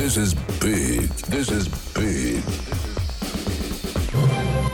[0.00, 1.10] This is big.
[1.28, 2.42] This is big.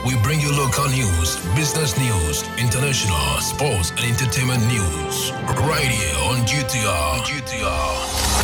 [0.05, 5.33] We bring you local news, business news, international, sports, and entertainment news.
[5.67, 7.23] Right here on GTR.
[7.27, 8.37] GTR.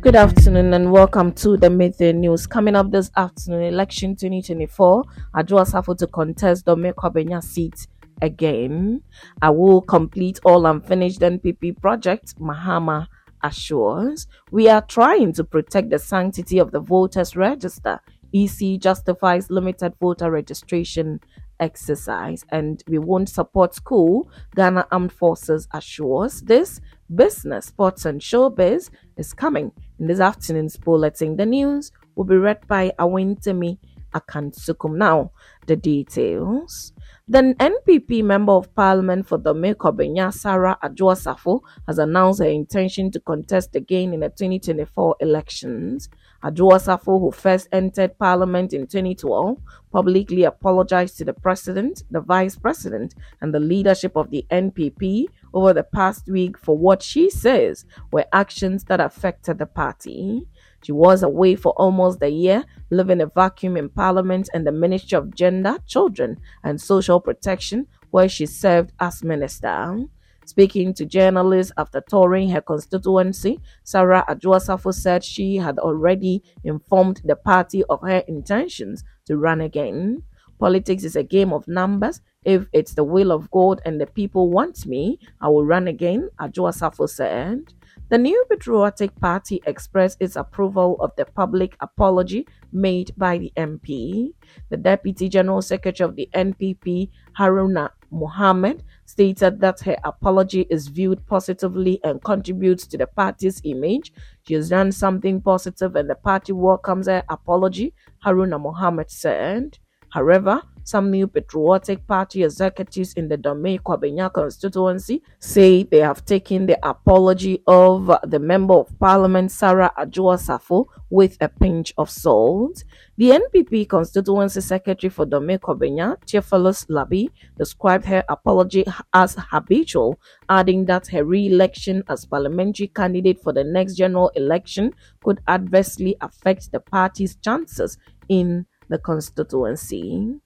[0.00, 2.46] Good afternoon and welcome to the Midday News.
[2.46, 5.04] Coming up this afternoon, election 2024,
[5.34, 7.86] Adwoa Safo to contest the Dome Kwabenya seat
[8.22, 9.02] again.
[9.42, 13.06] I will complete all unfinished NPP project, Mahama
[13.42, 14.26] assures.
[14.50, 18.00] We are trying to protect the sanctity of the voters register.
[18.32, 21.20] EC justifies limited voter registration
[21.60, 26.42] exercise and we won't support school, Ghana Armed Forces assures.
[26.42, 26.80] This
[27.14, 31.36] business, sports and showbiz is coming in this afternoon's bulletin.
[31.36, 33.78] The news will be read by Awentemi
[34.14, 34.96] Akansukum.
[34.96, 35.30] Now,
[35.66, 36.92] the details.
[37.28, 42.46] The NPP Member of Parliament for the Dome Kwabenya, Sarah Adwoa Safo, has announced her
[42.46, 46.08] intention to contest again in the 2024 elections.
[46.44, 49.58] Adwoa Safo, who first entered Parliament in 2012,
[49.90, 55.72] publicly apologized to the President, the Vice President, and the leadership of the NPP over
[55.72, 60.46] the past week for what she says were actions that affected the party.
[60.86, 65.18] She was away for almost a year, living a vacuum in Parliament and the Ministry
[65.18, 70.04] of Gender, Children and Social Protection, where she served as minister.
[70.44, 77.20] Speaking to journalists after touring her constituency, Sarah Adwoa Safo said she had already informed
[77.24, 80.22] the party of her intentions to run again.
[80.60, 82.20] Politics is a game of numbers.
[82.44, 86.30] If it's the will of God and the people want me, I will run again,
[86.40, 87.74] Adwoa Safo said.
[88.08, 94.32] The New Patriotic Party expressed its approval of the public apology made by the MP.
[94.68, 101.26] The Deputy General Secretary of the NPP, Haruna Mohammed, stated that her apology is viewed
[101.26, 104.12] positively and contributes to the party's image.
[104.46, 107.92] She has done something positive and the party welcomes her apology,
[108.24, 109.78] Haruna Mohammed said.
[110.10, 116.66] However, some new patriotic party executives in the Dome Kwabenya constituency say they have taken
[116.66, 122.84] the apology of the Member of Parliament Sarah Adwoa Safo with a pinch of salt.
[123.16, 130.84] The NPP constituency secretary for Dome Kwabenya, Theophilus Labi, described her apology as habitual, adding
[130.84, 134.94] that her re-election as parliamentary candidate for the next general election
[135.24, 137.98] could adversely affect the party's chances
[138.28, 140.40] in the constituency.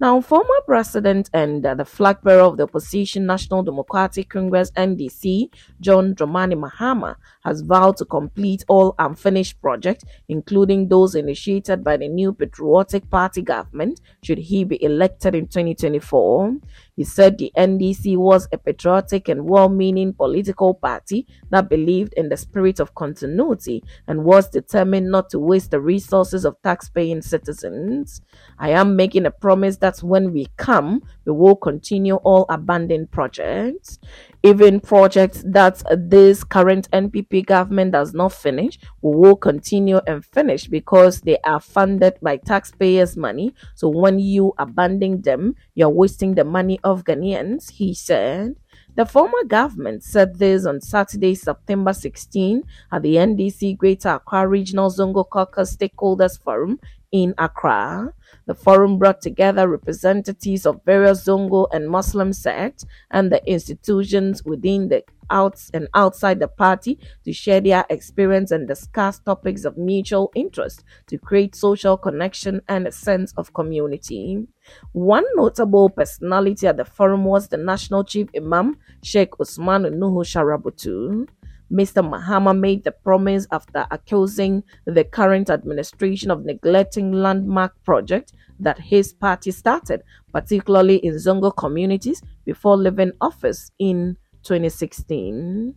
[0.00, 5.50] Now, former president and uh, the flag bearer of the opposition National Democratic Congress NDC,
[5.80, 12.08] John Dramani Mahama, has vowed to complete all unfinished projects, including those initiated by the
[12.08, 16.56] new Patriotic Party government, should he be elected in 2024.
[17.02, 22.28] He said the NDC was a patriotic and well meaning political party that believed in
[22.28, 28.22] the spirit of continuity and was determined not to waste the resources of taxpaying citizens.
[28.56, 33.98] I am making a promise that when we come, we will continue all abandoned projects
[34.42, 41.20] even projects that this current NPP government does not finish, will continue and finish because
[41.20, 43.54] they are funded by taxpayers' money.
[43.74, 48.56] So when you abandon them, you're wasting the money of Ghanaians, he said.
[48.94, 54.90] The former government said this on Saturday, September 16, at the NDC Greater Accra Regional
[54.90, 56.78] Zongo Caucus Stakeholders Forum
[57.10, 58.12] in Accra.
[58.46, 64.88] The forum brought together representatives of various Zongo and Muslim sects and the institutions within
[64.88, 70.30] the outs and outside the party to share their experience and discuss topics of mutual
[70.34, 74.46] interest to create social connection and a sense of community.
[74.92, 81.28] One notable personality at the forum was the national chief imam Sheikh Usman Nuhu Sharubutu.
[81.72, 82.02] Mr.
[82.02, 89.12] Mahama made the promise after accusing the current administration of neglecting landmark projects that his
[89.12, 95.74] party started, particularly in Zongo communities, before leaving office in 2016.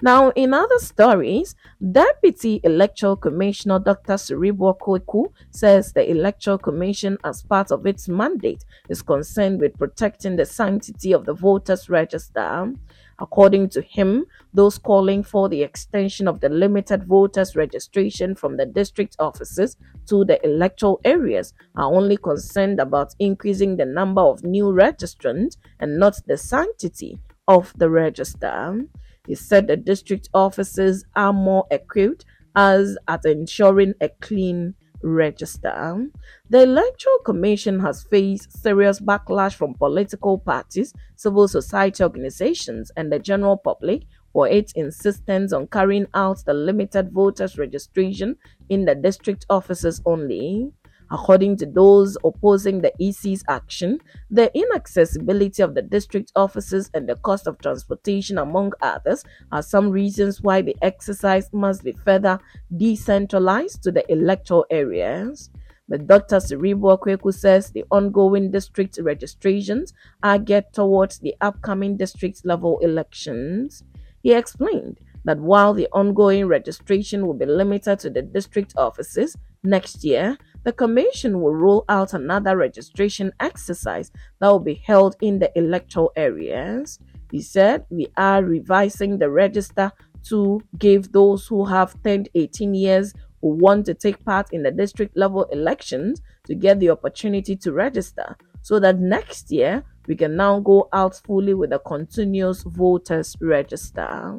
[0.00, 1.54] Now, in other stories,
[1.92, 4.14] Deputy Electoral Commissioner Dr.
[4.14, 10.36] Serebour Quaicoe says the Electoral Commission, as part of its mandate, is concerned with protecting
[10.36, 12.72] the sanctity of the voters' register.
[13.20, 18.66] According to him, those calling for the extension of the limited voters registration from the
[18.66, 19.76] district offices
[20.06, 25.98] to the electoral areas are only concerned about increasing the number of new registrants and
[25.98, 28.84] not the sanctity of the register.
[29.26, 32.24] He said the district offices are more equipped
[32.56, 36.06] as at ensuring a clean register.
[36.48, 43.18] The Electoral Commission has faced serious backlash from political parties, civil society organizations, and the
[43.18, 44.02] general public
[44.32, 48.36] for its insistence on carrying out the limited voters registration
[48.68, 50.72] in the district offices only.
[51.14, 54.00] According to those opposing the EC's action,
[54.30, 59.22] the inaccessibility of the district offices and the cost of transportation, among others,
[59.52, 62.40] are some reasons why the exercise must be further
[62.76, 65.50] decentralized to the electoral areas.
[65.88, 66.38] But Dr.
[66.40, 69.92] Serebour Quaicoe says the ongoing district registrations
[70.24, 73.84] are geared towards the upcoming district level elections.
[74.24, 80.02] He explained that while the ongoing registration will be limited to the district offices next
[80.02, 85.56] year, the Commission will roll out another registration exercise that will be held in the
[85.56, 86.98] electoral areas.
[87.30, 89.92] He said, We are revising the register
[90.24, 93.12] to give those who have turned 18 years
[93.42, 97.72] who want to take part in the district level elections to get the opportunity to
[97.72, 103.36] register so that next year we can now go out fully with a continuous voters
[103.40, 104.38] register.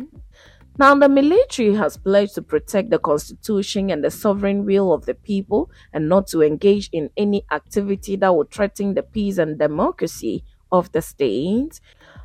[0.78, 5.14] Now, the military has pledged to protect the constitution and the sovereign will of the
[5.14, 10.44] people and not to engage in any activity that would threaten the peace and democracy
[10.74, 11.80] of the state.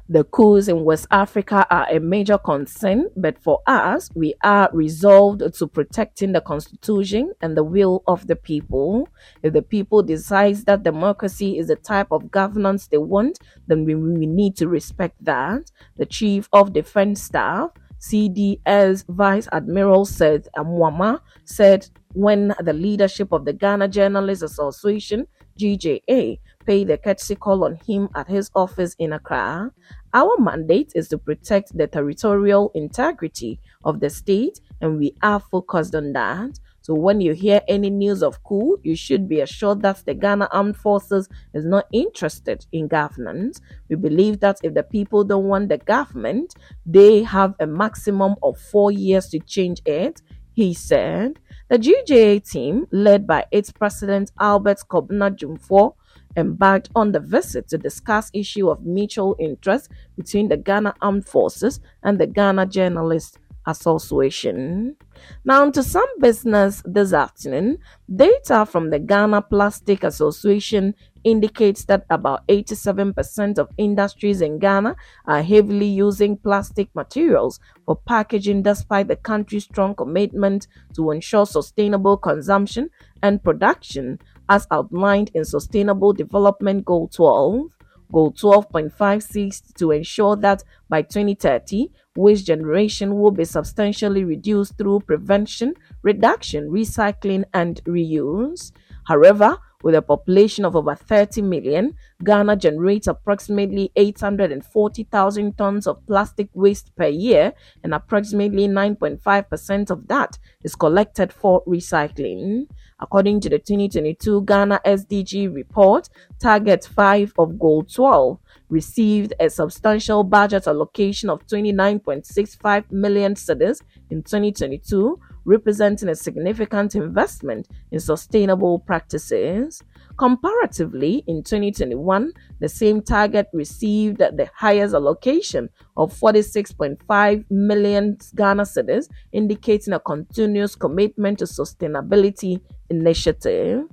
[0.08, 5.42] The coups in West Africa are a major concern, but for us, we are resolved
[5.54, 9.08] to protecting the constitution and the will of the people.
[9.44, 13.38] If the people decides that democracy is the type of governance they want,
[13.68, 15.70] then we, we need to respect that.
[15.96, 17.70] The chief of defense staff
[18.00, 25.26] CDS Vice Admiral Seth Amoama said when the leadership of the Ghana Journalists Association,
[25.58, 29.70] GJA, paid the courtesy call on him at his office in Accra.
[30.14, 35.94] Our mandate is to protect the territorial integrity of the state, and we are focused
[35.94, 36.58] on that.
[36.82, 40.48] So when you hear any news of coup, you should be assured that the Ghana
[40.50, 43.60] Armed Forces is not interested in governance.
[43.88, 46.54] We believe that if the people don't want the government,
[46.86, 50.22] they have a maximum of four years to change it.
[50.52, 51.38] He said,
[51.68, 55.94] the GJA team, led by its president Albert Kwabena Dwumfour,
[56.36, 61.80] embarked on the visit to discuss issue of mutual interest between the Ghana Armed Forces
[62.02, 64.96] and the Ghana Journalists Association.
[65.44, 67.78] Now, to some business this afternoon,
[68.14, 74.96] data from the Ghana Plastic Association indicates that about 87% of industries in Ghana
[75.26, 82.16] are heavily using plastic materials for packaging despite the country's strong commitment to ensure sustainable
[82.16, 82.88] consumption
[83.22, 84.18] and production
[84.48, 87.66] as outlined in Sustainable Development Goal 12.
[88.12, 95.74] Goal 12.56 to ensure that by 2030, waste generation will be substantially reduced through prevention,
[96.02, 98.72] reduction, recycling, and reuse.
[99.06, 101.94] However, with a population of over 30 million,
[102.24, 110.38] Ghana generates approximately 840,000 tons of plastic waste per year, and approximately 9.5% of that
[110.62, 112.66] is collected for recycling.
[113.00, 118.38] According to the 2022 Ghana SDG report, Target 5 of Goal 12
[118.68, 123.80] received a substantial budget allocation of 29.65 million cedis
[124.10, 125.18] in 2022
[125.50, 129.82] representing a significant investment in sustainable practices.
[130.16, 139.08] Comparatively, in 2021, the same target received the highest allocation of 46.5 million Ghana cedis,
[139.32, 143.84] indicating a continuous commitment to sustainability initiative.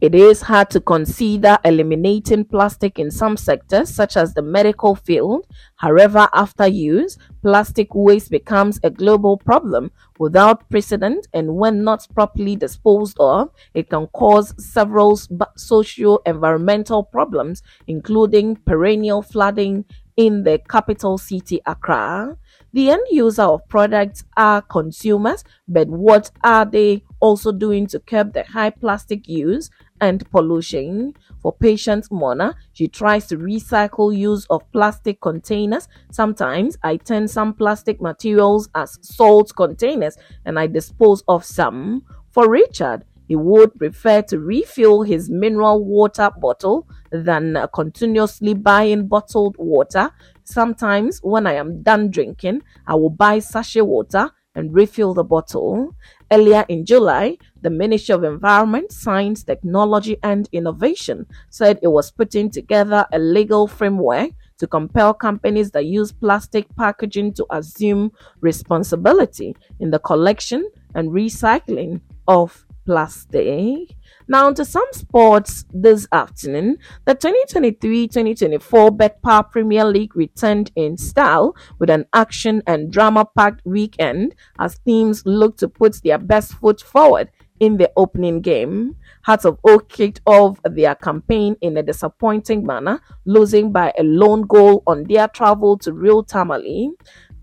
[0.00, 5.46] It is hard to consider eliminating plastic in some sectors, such as the medical field.
[5.76, 12.56] However, after use, plastic waste becomes a global problem without precedent, and when not properly
[12.56, 15.20] disposed of, it can cause several
[15.56, 19.84] socio environmental problems, including perennial flooding
[20.16, 22.36] in the capital city, Accra.
[22.72, 28.32] The end user of products are consumers, but what are they also doing to curb
[28.32, 31.14] the high plastic use and pollution.
[31.42, 35.88] For patient Mona, she tries to recycle use of plastic containers.
[36.10, 42.02] Sometimes I turn some plastic materials as salt containers and I dispose of some.
[42.30, 49.54] For Richard, he would prefer to refill his mineral water bottle than continuously buying bottled
[49.56, 50.10] water.
[50.42, 55.94] Sometimes, when I am done drinking, I will buy sachet water and refill the bottle.
[56.32, 62.50] Earlier in July, the Ministry of Environment, Science, Technology and Innovation said it was putting
[62.50, 69.90] together a legal framework to compel companies that use plastic packaging to assume responsibility in
[69.90, 73.96] the collection and recycling of plastic.
[74.30, 81.56] Now, to some sports this afternoon, the 2023 2024 betPawa Premier League returned in style
[81.80, 86.80] with an action and drama packed weekend as teams look to put their best foot
[86.80, 88.94] forward in the opening game.
[89.24, 94.42] Hearts of Oak kicked off their campaign in a disappointing manner, losing by a lone
[94.42, 96.90] goal on their travel to Real Tamale.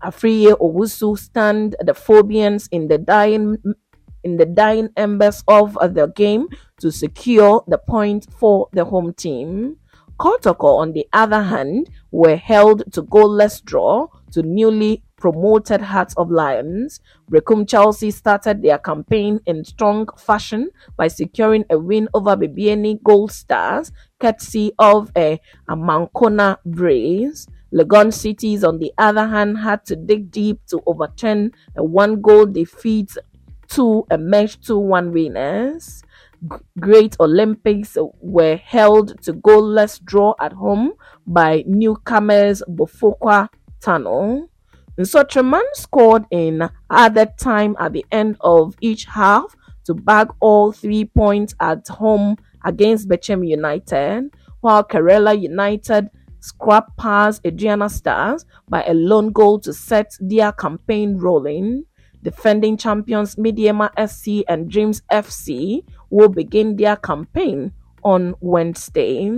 [0.02, 3.58] Afriye Owusu stand the Phobians in the dying
[4.24, 6.48] in the dying embers of uh, the game
[6.80, 9.76] to secure the point for the home team.
[10.18, 16.30] Kotoko, on the other hand, were held to goalless draw to newly promoted Hearts of
[16.30, 17.00] Lions.
[17.30, 23.30] Berekum Chelsea started their campaign in strong fashion by securing a win over Bibiani Gold
[23.30, 27.46] Stars, courtesy of a, a Mancona brace.
[27.72, 32.46] Legon Cities, on the other hand, had to dig deep to overturn a one goal
[32.46, 33.14] defeat
[33.70, 36.02] to emerge 2 1 winners.
[36.78, 40.92] Great Olympics were held to goalless draw at home
[41.26, 43.48] by newcomers Bofoakwa
[43.80, 44.48] Tano.
[44.98, 51.04] Nsoatreman scored in added time at the end of each half to bag all three
[51.04, 56.10] points at home against Bechem United, while Karela United
[56.40, 61.84] scrapped past Aduana Stars by a lone goal to set their campaign rolling.
[62.22, 67.72] Defending champions Medeama SC and Dreams FC will begin their campaign
[68.02, 69.30] on Wednesday.